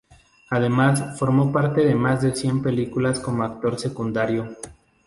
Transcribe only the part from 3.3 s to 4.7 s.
actor secundario.